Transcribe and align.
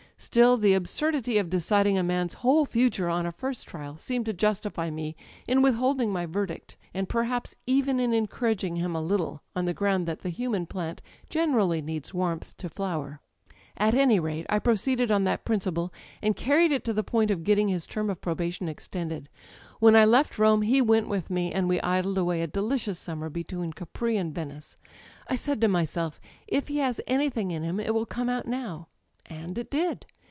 Still, 0.23 0.55
the 0.55 0.73
absurdity 0.75 1.39
of 1.39 1.49
deciding 1.49 1.97
a 1.97 2.03
man's 2.03 2.35
whole 2.35 2.63
future 2.63 3.09
on 3.09 3.25
a 3.25 3.31
first 3.31 3.67
trial 3.67 3.97
seemed 3.97 4.27
to 4.27 4.33
justify 4.33 4.91
me 4.91 5.15
in 5.47 5.63
withholding 5.63 6.13
my 6.13 6.27
verdict, 6.27 6.77
and 6.93 7.09
perhaps 7.09 7.55
even 7.65 7.99
in 7.99 8.13
encouraging 8.13 8.75
him 8.75 8.93
a 8.95 9.01
little, 9.01 9.41
on 9.55 9.65
the 9.65 9.73
ground 9.73 10.05
that 10.07 10.19
the 10.19 10.29
human 10.29 10.67
plant 10.67 11.01
generally 11.27 11.81
needs 11.81 12.13
warmth 12.13 12.55
to 12.57 12.69
flower. 12.69 13.19
''At 13.79 13.95
any 13.95 14.19
rate, 14.19 14.45
I 14.47 14.59
proceeded 14.59 15.09
on 15.09 15.23
that 15.23 15.43
principle, 15.43 15.91
and 16.21 16.35
carried 16.35 16.71
it 16.71 16.83
to 16.83 16.93
the 16.93 17.03
point 17.03 17.31
of 17.31 17.43
getting 17.43 17.69
his 17.69 17.87
term 17.87 18.07
of 18.07 18.21
probation 18.21 18.69
extended. 18.69 19.27
When 19.79 19.95
I 19.95 20.05
left 20.05 20.37
Rome 20.37 20.61
he 20.61 20.83
went 20.83 21.07
with 21.09 21.31
me, 21.31 21.51
and 21.51 21.67
we 21.67 21.81
idled 21.81 22.19
away 22.19 22.43
a 22.43 22.47
delicipus 22.47 22.99
summer 22.99 23.31
between 23.31 23.73
Capri 23.73 24.17
and 24.17 24.35
Venice. 24.35 24.77
I 25.27 25.35
said 25.35 25.59
to 25.61 25.67
myself: 25.67 26.21
'If 26.47 26.67
he 26.67 26.77
has 26.77 27.01
anything 27.07 27.49
in 27.49 27.63
him, 27.63 27.79
it 27.79 27.95
will 27.95 28.05
come 28.05 28.29
out 28.29 28.45
now, 28.47 28.89
and 29.27 29.57
it 29.57 29.69
did. 29.71 30.05